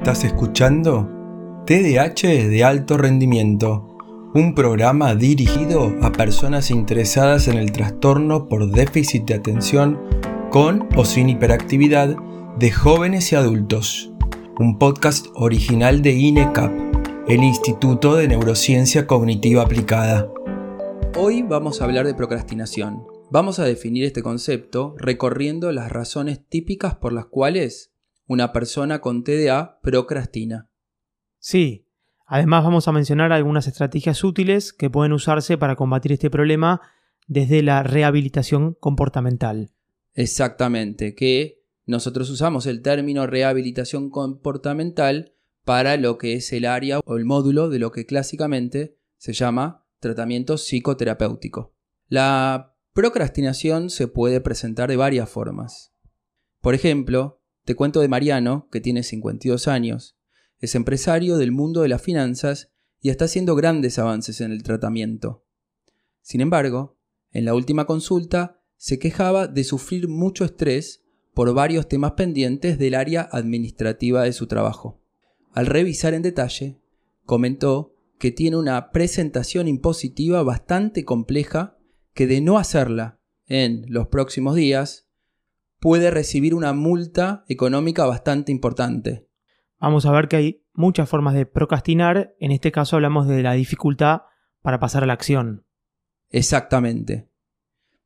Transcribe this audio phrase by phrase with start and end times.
[0.00, 1.10] Estás escuchando
[1.66, 3.98] TDH de alto rendimiento,
[4.32, 10.00] un programa dirigido a personas interesadas en el trastorno por déficit de atención
[10.50, 12.16] con o sin hiperactividad
[12.58, 14.10] de jóvenes y adultos.
[14.58, 16.72] Un podcast original de INECAP,
[17.28, 20.32] el Instituto de Neurociencia Cognitiva Aplicada.
[21.18, 23.04] Hoy vamos a hablar de procrastinación.
[23.30, 27.89] Vamos a definir este concepto recorriendo las razones típicas por las cuales
[28.30, 30.70] una persona con TDA procrastina.
[31.40, 31.88] Sí,
[32.26, 36.80] además vamos a mencionar algunas estrategias útiles que pueden usarse para combatir este problema
[37.26, 39.72] desde la rehabilitación comportamental.
[40.14, 45.34] Exactamente, que nosotros usamos el término rehabilitación comportamental
[45.64, 49.88] para lo que es el área o el módulo de lo que clásicamente se llama
[49.98, 51.74] tratamiento psicoterapéutico.
[52.06, 55.92] La procrastinación se puede presentar de varias formas.
[56.60, 60.16] Por ejemplo, te cuento de Mariano, que tiene 52 años.
[60.58, 65.44] Es empresario del mundo de las finanzas y está haciendo grandes avances en el tratamiento.
[66.22, 66.98] Sin embargo,
[67.32, 72.94] en la última consulta se quejaba de sufrir mucho estrés por varios temas pendientes del
[72.94, 75.00] área administrativa de su trabajo.
[75.52, 76.80] Al revisar en detalle,
[77.24, 81.78] comentó que tiene una presentación impositiva bastante compleja
[82.12, 85.09] que de no hacerla en los próximos días
[85.80, 89.26] puede recibir una multa económica bastante importante.
[89.78, 93.54] Vamos a ver que hay muchas formas de procrastinar, en este caso hablamos de la
[93.54, 94.22] dificultad
[94.62, 95.64] para pasar a la acción.
[96.28, 97.28] Exactamente.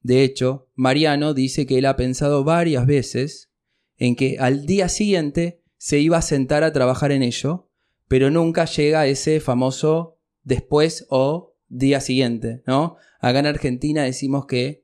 [0.01, 3.53] De hecho, Mariano dice que él ha pensado varias veces
[3.97, 7.71] en que al día siguiente se iba a sentar a trabajar en ello,
[8.07, 12.97] pero nunca llega ese famoso después o día siguiente, ¿no?
[13.19, 14.84] Acá en Argentina decimos que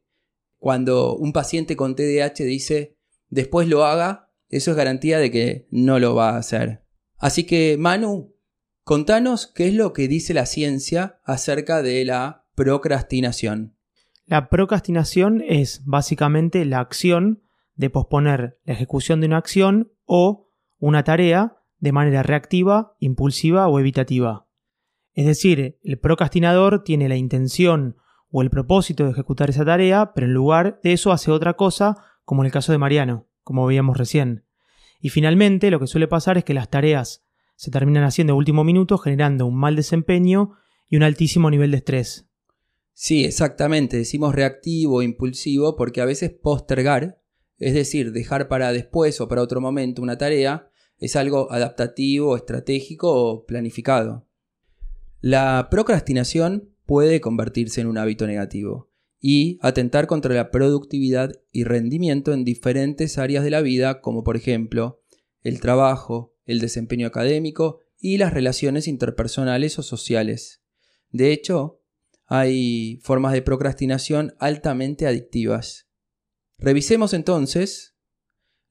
[0.61, 2.97] cuando un paciente con TDAH dice
[3.31, 6.85] después lo haga, eso es garantía de que no lo va a hacer.
[7.19, 8.37] Así que, Manu,
[8.85, 13.77] contanos qué es lo que dice la ciencia acerca de la procrastinación.
[14.27, 17.43] La procrastinación es básicamente la acción
[17.75, 23.81] de posponer la ejecución de una acción o una tarea de manera reactiva, impulsiva o
[23.81, 24.47] evitativa.
[25.15, 27.97] Es decir, el procrastinador tiene la intención
[28.31, 31.97] o el propósito de ejecutar esa tarea, pero en lugar de eso hace otra cosa,
[32.25, 34.45] como en el caso de Mariano, como veíamos recién.
[35.01, 37.25] Y finalmente lo que suele pasar es que las tareas
[37.57, 40.53] se terminan haciendo a último minuto generando un mal desempeño
[40.89, 42.27] y un altísimo nivel de estrés.
[42.93, 47.23] Sí, exactamente, decimos reactivo impulsivo porque a veces postergar,
[47.59, 53.13] es decir, dejar para después o para otro momento una tarea, es algo adaptativo, estratégico
[53.13, 54.27] o planificado.
[55.21, 58.91] La procrastinación puede convertirse en un hábito negativo
[59.21, 64.37] y atentar contra la productividad y rendimiento en diferentes áreas de la vida, como por
[64.37, 65.01] ejemplo
[65.43, 70.65] el trabajo, el desempeño académico y las relaciones interpersonales o sociales.
[71.11, 71.81] De hecho,
[72.27, 75.89] hay formas de procrastinación altamente adictivas.
[76.59, 77.95] Revisemos entonces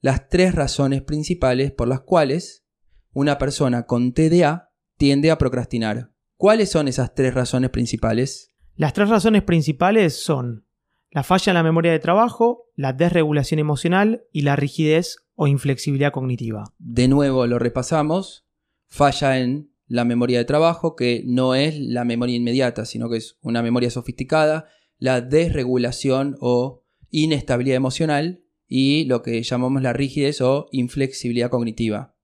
[0.02, 2.66] las tres razones principales por las cuales
[3.14, 6.12] una persona con TDA tiende a procrastinar.
[6.40, 8.50] ¿Cuáles son esas tres razones principales?
[8.74, 10.64] Las tres razones principales son
[11.10, 16.12] la falla en la memoria de trabajo, la desregulación emocional y la rigidez o inflexibilidad
[16.12, 16.64] cognitiva.
[16.78, 18.46] De nuevo lo repasamos.
[18.86, 23.36] Falla en la memoria de trabajo, que no es la memoria inmediata, sino que es
[23.42, 24.64] una memoria sofisticada,
[24.96, 32.14] la desregulación o inestabilidad emocional y lo que llamamos la rigidez o inflexibilidad cognitiva.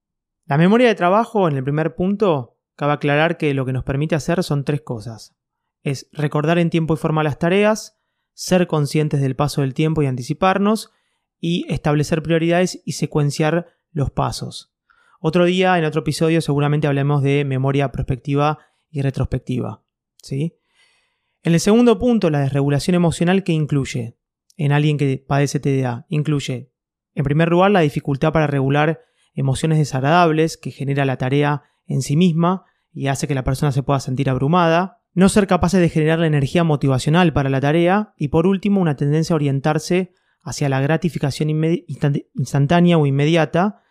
[0.47, 4.15] La memoria de trabajo, en el primer punto, Cabe aclarar que lo que nos permite
[4.15, 5.35] hacer son tres cosas.
[5.83, 7.99] Es recordar en tiempo y forma las tareas,
[8.35, 10.93] ser conscientes del paso del tiempo y anticiparnos,
[11.41, 14.75] y establecer prioridades y secuenciar los pasos.
[15.21, 18.59] Otro día, en otro episodio, seguramente hablemos de memoria prospectiva
[18.91, 19.83] y retrospectiva.
[20.23, 20.59] ¿sí?
[21.43, 24.19] En el segundo punto, la desregulación emocional que incluye
[24.57, 26.73] en alguien que padece TDA, incluye,
[27.15, 29.03] en primer lugar, la dificultad para regular
[29.35, 33.83] emociones desagradables que genera la tarea en sí misma y hace que la persona se
[33.83, 38.29] pueda sentir abrumada, no ser capaces de generar la energía motivacional para la tarea y
[38.29, 40.13] por último una tendencia a orientarse
[40.43, 41.51] hacia la gratificación
[42.35, 43.83] instantánea o inmediata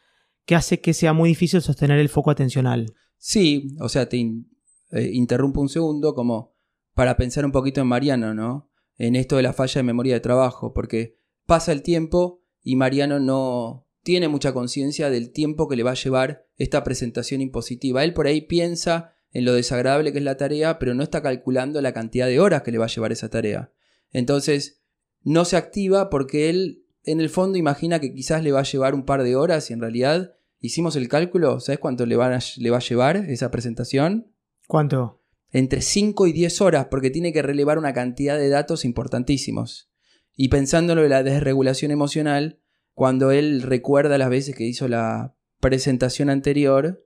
[0.46, 2.94] que hace que sea muy difícil sostener el foco atencional.
[3.18, 6.56] Sí, o sea, te eh, interrumpo un segundo como
[6.94, 8.70] para pensar un poquito en Mariano, ¿no?
[8.98, 13.20] En esto de la falla de memoria de trabajo, porque pasa el tiempo y Mariano
[13.20, 18.04] no, tiene mucha conciencia del tiempo que le va a llevar esta presentación impositiva.
[18.04, 21.82] Él por ahí piensa en lo desagradable que es la tarea, pero no está calculando
[21.82, 23.74] la cantidad de horas que le va a llevar esa tarea.
[24.12, 24.84] Entonces,
[25.24, 28.94] no se activa porque él en el fondo imagina que quizás le va a llevar
[28.94, 32.78] un par de horas y en realidad hicimos el cálculo, ¿sabes cuánto le, le va
[32.78, 34.36] a llevar esa presentación?
[34.68, 35.24] ¿Cuánto?
[35.50, 39.90] Entre 5 y 10 horas, porque tiene que relevar una cantidad de datos importantísimos.
[40.36, 42.62] Y pensándolo en la desregulación emocional,
[42.96, 47.06] cuando él recuerda las veces que hizo la presentación anterior,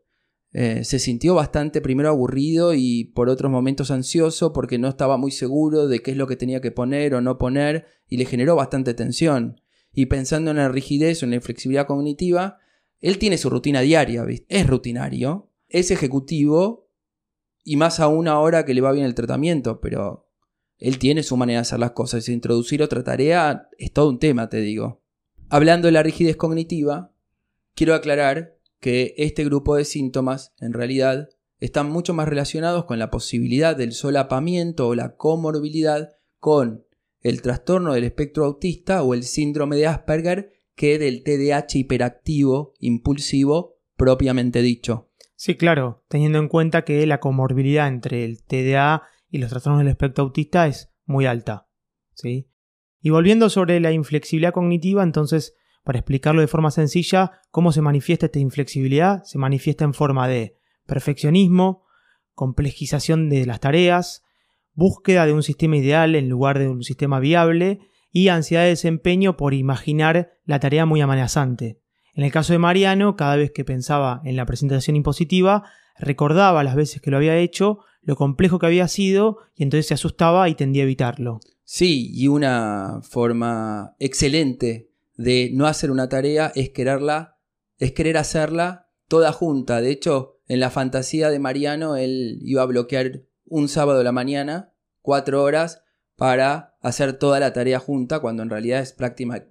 [0.51, 5.31] eh, se sintió bastante primero aburrido y por otros momentos ansioso porque no estaba muy
[5.31, 8.55] seguro de qué es lo que tenía que poner o no poner y le generó
[8.55, 9.61] bastante tensión.
[9.91, 12.59] Y pensando en la rigidez o en la flexibilidad cognitiva,
[13.01, 16.91] él tiene su rutina diaria, es rutinario, es ejecutivo
[17.63, 20.29] y más aún ahora que le va bien el tratamiento, pero
[20.77, 24.49] él tiene su manera de hacer las cosas introducir otra tarea es todo un tema,
[24.49, 24.98] te digo.
[25.51, 27.11] Hablando de la rigidez cognitiva,
[27.73, 31.29] quiero aclarar que este grupo de síntomas, en realidad,
[31.59, 36.85] están mucho más relacionados con la posibilidad del solapamiento o la comorbilidad con
[37.21, 43.79] el trastorno del espectro autista o el síndrome de Asperger que del TDAH hiperactivo impulsivo
[43.97, 45.09] propiamente dicho.
[45.35, 49.89] Sí, claro, teniendo en cuenta que la comorbilidad entre el TDA y los trastornos del
[49.89, 51.67] espectro autista es muy alta.
[52.13, 52.49] ¿sí?
[53.01, 58.27] Y volviendo sobre la inflexibilidad cognitiva, entonces para explicarlo de forma sencilla, cómo se manifiesta
[58.27, 60.55] esta inflexibilidad, se manifiesta en forma de
[60.85, 61.83] perfeccionismo,
[62.33, 64.23] complejización de las tareas,
[64.73, 67.79] búsqueda de un sistema ideal en lugar de un sistema viable
[68.11, 71.79] y ansiedad de desempeño por imaginar la tarea muy amenazante.
[72.13, 75.63] En el caso de Mariano, cada vez que pensaba en la presentación impositiva,
[75.97, 79.93] recordaba las veces que lo había hecho, lo complejo que había sido, y entonces se
[79.93, 81.39] asustaba y tendía a evitarlo.
[81.71, 87.37] Sí, y una forma excelente de no hacer una tarea es quererla,
[87.77, 89.79] es querer hacerla toda junta.
[89.79, 94.11] De hecho, en la fantasía de Mariano, él iba a bloquear un sábado de la
[94.11, 94.73] mañana,
[95.03, 95.83] cuatro horas,
[96.15, 98.95] para hacer toda la tarea junta, cuando en realidad es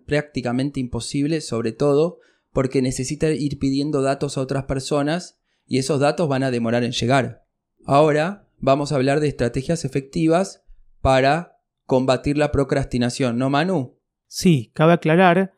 [0.05, 2.19] prácticamente imposible, sobre todo
[2.53, 6.91] porque necesita ir pidiendo datos a otras personas y esos datos van a demorar en
[6.91, 7.45] llegar.
[7.87, 10.65] Ahora vamos a hablar de estrategias efectivas
[11.01, 11.58] para
[11.89, 13.99] combatir la procrastinación, ¿no, Manu?
[14.27, 15.55] Sí, cabe aclarar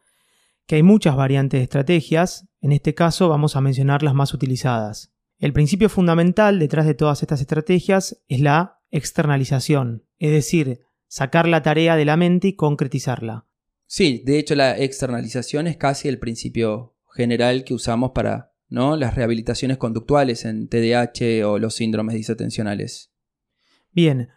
[0.64, 5.12] que hay muchas variantes de estrategias, en este caso vamos a mencionar las más utilizadas.
[5.40, 11.62] El principio fundamental detrás de todas estas estrategias es la externalización, es decir, sacar la
[11.62, 13.48] tarea de la mente y concretizarla.
[13.86, 18.96] Sí, de hecho la externalización es casi el principio general que usamos para ¿no?
[18.96, 23.10] las rehabilitaciones conductuales en TDAH o los síndromes disatencionales.
[23.90, 24.28] Bien,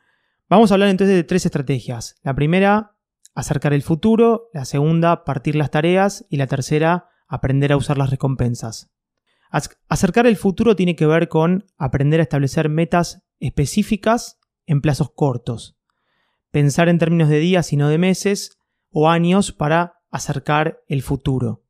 [0.54, 2.16] vamos a hablar entonces de tres estrategias.
[2.22, 2.96] La primera
[3.34, 8.12] acercar el futuro, la segunda, partir las tareas y la tercera, aprender a usar las
[8.12, 8.92] recompensas.
[9.88, 15.76] Acercar el futuro tiene que ver con aprender a establecer metas específicas en plazos cortos.
[16.52, 18.58] Pensar en términos de días y no de meses
[18.92, 21.64] o años para acercar el futuro.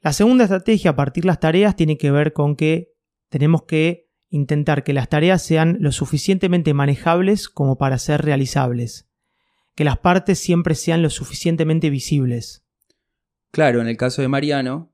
[0.00, 2.92] La segunda estrategia, partir las tareas, tiene que ver con que
[3.28, 9.06] tenemos que intentar que las tareas sean lo suficientemente manejables como para ser realizables
[9.76, 12.64] que las partes siempre sean lo suficientemente visibles.
[13.52, 14.92] Claro, en el caso de Mariano,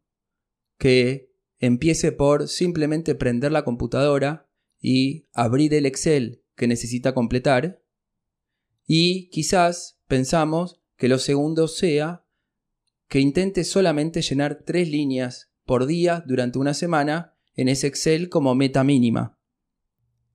[0.76, 4.50] que empiece por simplemente prender la computadora
[4.80, 7.80] y abrir el Excel que necesita completar.
[8.84, 12.26] Y quizás pensamos que lo segundo sea
[13.06, 18.54] que intente solamente llenar tres líneas por día durante una semana en ese Excel como
[18.54, 19.38] meta mínima.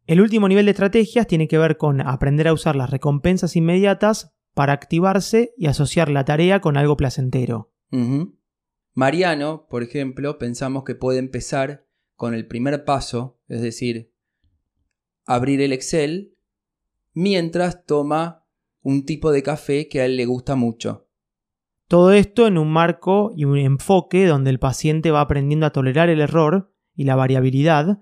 [0.05, 4.33] El último nivel de estrategias tiene que ver con aprender a usar las recompensas inmediatas
[4.53, 7.71] para activarse y asociar la tarea con algo placentero.
[8.93, 14.11] Mariano, por ejemplo, pensamos que puede empezar con el primer paso, es decir,
[15.25, 16.35] abrir el Excel,
[17.13, 18.45] mientras toma
[18.81, 21.07] un tipo de café que a él le gusta mucho.
[21.87, 26.09] Todo esto en un marco y un enfoque donde el paciente va aprendiendo a tolerar
[26.09, 27.99] el error y la variabilidad,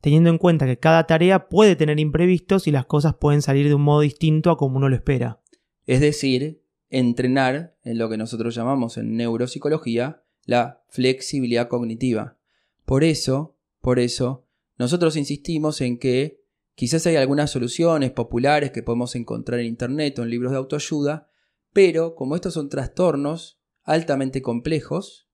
[0.00, 3.74] teniendo en cuenta que cada tarea puede tener imprevistos y las cosas pueden salir de
[3.74, 5.40] un modo distinto a como uno lo espera.
[5.86, 12.38] Es decir, entrenar en lo que nosotros llamamos en neuropsicología la flexibilidad cognitiva.
[12.86, 14.46] Por eso, por eso,
[14.78, 16.42] nosotros insistimos en que
[16.74, 21.30] quizás hay algunas soluciones populares que podemos encontrar en Internet o en libros de autoayuda,
[21.74, 25.27] pero como estos son trastornos altamente complejos,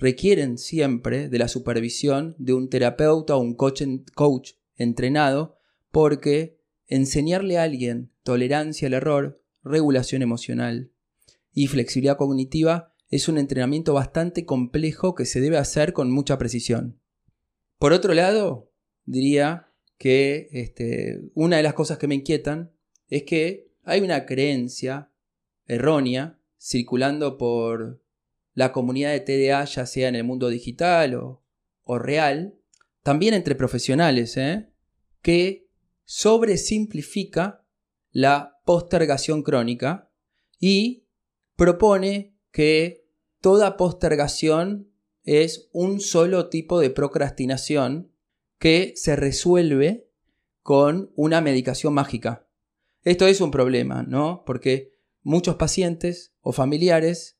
[0.00, 5.58] requieren siempre de la supervisión de un terapeuta o un coach, entrenado,
[5.90, 10.90] porque enseñarle a alguien tolerancia al error regulación emocional
[11.52, 16.98] y flexibilidad cognitiva es un entrenamiento bastante complejo que se debe hacer con mucha precisión.
[17.78, 18.72] Por otro lado,
[19.04, 22.72] diría que este, una de las cosas que me inquietan
[23.08, 25.10] es que hay una creencia
[25.66, 28.00] errónea circulando por
[28.60, 31.42] la comunidad de TDA, ya sea en el mundo digital o
[31.90, 32.54] o real,
[33.02, 34.70] también entre profesionales, ¿eh?
[35.22, 35.66] que
[36.04, 37.64] sobresimplifica
[38.12, 40.08] la postergación crónica
[40.60, 41.02] y
[41.56, 43.08] propone que
[43.40, 44.92] toda postergación
[45.24, 48.12] es un solo tipo de procrastinación
[48.60, 50.08] que se resuelve
[50.62, 52.46] con una medicación mágica.
[53.02, 54.44] Esto es un problema, ¿no?
[54.46, 54.92] Porque
[55.24, 57.39] muchos pacientes o familiares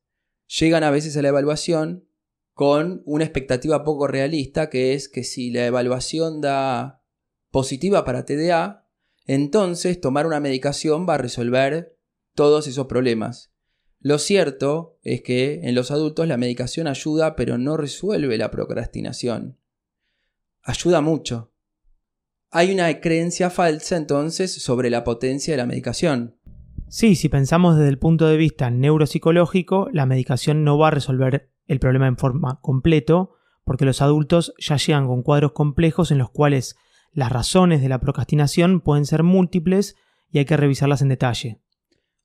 [0.58, 2.08] llegan a veces a la evaluación
[2.52, 7.02] con una expectativa poco realista, que es que si la evaluación da
[7.50, 8.86] positiva para TDA,
[9.26, 11.96] entonces tomar una medicación va a resolver
[12.34, 13.52] todos esos problemas.
[14.00, 19.58] Lo cierto es que en los adultos la medicación ayuda, pero no resuelve la procrastinación.
[20.62, 21.52] Ayuda mucho.
[22.50, 26.36] Hay una creencia falsa entonces sobre la potencia de la medicación.
[26.90, 31.52] Sí, si pensamos desde el punto de vista neuropsicológico, la medicación no va a resolver
[31.68, 36.30] el problema en forma completo, porque los adultos ya llegan con cuadros complejos en los
[36.30, 36.74] cuales
[37.12, 39.94] las razones de la procrastinación pueden ser múltiples
[40.32, 41.60] y hay que revisarlas en detalle.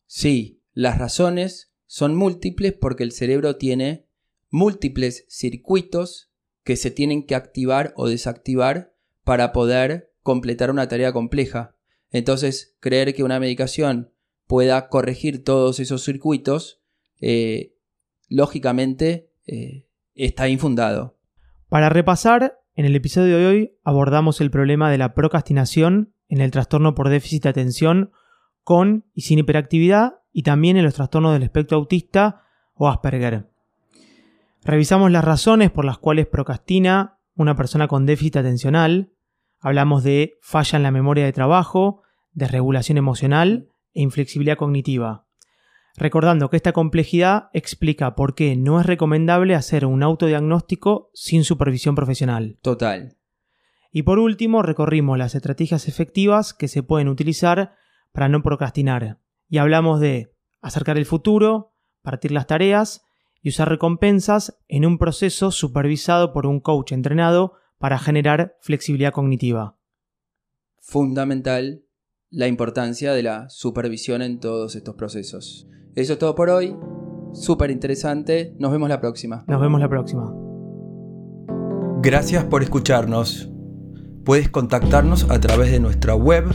[0.08, 4.08] Sí, las razones son múltiples porque el cerebro tiene
[4.50, 6.32] múltiples circuitos
[6.64, 11.76] que se tienen que activar o desactivar para poder completar una tarea compleja.
[12.10, 14.15] Entonces, creer que una medicación
[14.48, 16.82] pueda corregir todos esos circuitos,
[17.22, 17.74] eh,
[18.30, 21.18] lógicamente eh, está infundado.
[21.70, 26.52] Para repasar, en el episodio de hoy abordamos el problema de la procrastinación en el
[26.52, 28.12] trastorno por déficit de atención
[28.64, 33.48] con y sin hiperactividad y también en los trastornos del espectro autista o Asperger.
[34.64, 39.12] Revisamos las razones por las cuales procrastina una persona con déficit atencional.
[39.60, 42.02] Hablamos de falla en la memoria de trabajo,
[42.34, 45.26] desregulación emocional e inflexibilidad cognitiva.
[45.98, 51.96] Recordando que esta complejidad explica por qué no es recomendable hacer un autodiagnóstico sin supervisión
[51.96, 52.60] profesional.
[52.62, 53.18] Total.
[53.92, 57.76] Y por último, recorrimos las estrategias efectivas que se pueden utilizar
[58.12, 59.20] para no procrastinar.
[59.48, 63.06] Y hablamos de acercar el futuro, partir las tareas
[63.42, 69.78] y usar recompensas en un proceso supervisado por un coach entrenado para generar flexibilidad cognitiva.
[70.80, 71.85] Fundamental
[72.30, 75.68] la importancia de la supervisión en todos estos procesos.
[75.96, 76.76] Eso es todo por hoy.
[77.34, 78.54] Súper interesante.
[78.60, 79.46] Nos vemos la próxima.
[79.48, 80.34] Nos vemos la próxima.
[82.02, 83.50] Gracias por escucharnos.
[84.24, 86.46] Puedes contactarnos a través de nuestra web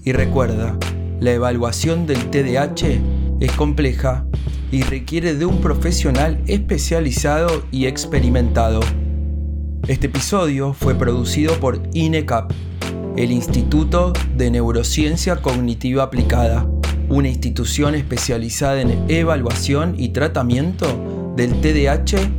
[0.04, 0.78] Y recuerda,
[1.20, 3.00] la evaluación del TDAH
[3.40, 4.24] es compleja
[4.70, 8.80] y requiere de un profesional especializado y experimentado.
[9.88, 12.52] Este episodio fue producido por INECAP,
[13.16, 16.68] el Instituto de Neurociencia Cognitiva Aplicada,
[17.08, 22.30] una institución especializada en evaluación y tratamiento del TDAH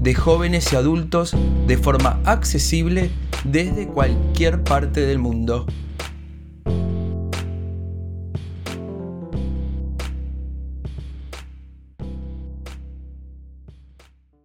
[0.00, 1.36] de jóvenes y adultos
[1.66, 3.10] de forma accesible
[3.44, 5.66] desde cualquier parte del mundo.